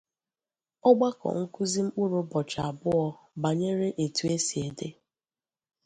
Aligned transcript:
Ọgbakọ 0.89 1.27
nkụzi 1.39 1.79
mkpụrụ 1.87 2.17
ụbọchị 2.23 2.59
abụọ 2.69 3.05
banyere 3.41 3.87
etu 4.03 4.23
e 4.35 4.37
si 4.45 4.57
ede 4.67 4.87